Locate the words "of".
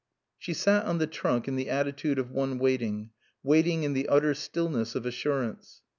2.17-2.31, 4.95-5.05